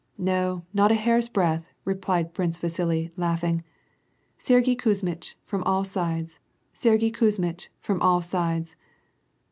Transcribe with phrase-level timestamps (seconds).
[0.17, 3.63] "No, not a hair's breadth," replied Prince Vasili, laughing,
[4.19, 6.39] "* Sergyei Kuzmitch: from all sides—
[6.83, 7.67] Sergyei Kuzmitch!
[7.81, 8.75] from all sides.'